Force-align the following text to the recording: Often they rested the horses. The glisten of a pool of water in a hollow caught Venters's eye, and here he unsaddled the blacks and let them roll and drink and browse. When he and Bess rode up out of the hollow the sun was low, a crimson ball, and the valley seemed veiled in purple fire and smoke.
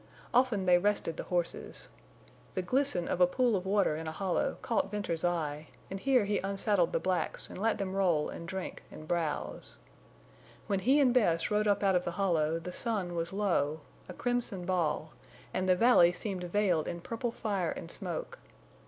Often 0.33 0.65
they 0.65 0.79
rested 0.79 1.15
the 1.15 1.25
horses. 1.29 1.87
The 2.55 2.63
glisten 2.63 3.07
of 3.07 3.21
a 3.21 3.27
pool 3.27 3.55
of 3.55 3.67
water 3.67 3.95
in 3.95 4.07
a 4.07 4.11
hollow 4.11 4.57
caught 4.63 4.89
Venters's 4.89 5.23
eye, 5.23 5.67
and 5.91 5.99
here 5.99 6.25
he 6.25 6.39
unsaddled 6.39 6.91
the 6.91 6.99
blacks 6.99 7.47
and 7.51 7.59
let 7.59 7.77
them 7.77 7.93
roll 7.93 8.27
and 8.27 8.47
drink 8.47 8.81
and 8.89 9.07
browse. 9.07 9.75
When 10.65 10.79
he 10.79 10.99
and 10.99 11.13
Bess 11.13 11.51
rode 11.51 11.67
up 11.67 11.83
out 11.83 11.95
of 11.95 12.03
the 12.03 12.09
hollow 12.17 12.57
the 12.57 12.73
sun 12.73 13.13
was 13.13 13.31
low, 13.31 13.81
a 14.09 14.13
crimson 14.15 14.65
ball, 14.65 15.13
and 15.53 15.69
the 15.69 15.75
valley 15.75 16.11
seemed 16.13 16.45
veiled 16.45 16.87
in 16.87 17.01
purple 17.01 17.31
fire 17.31 17.69
and 17.69 17.91
smoke. 17.91 18.39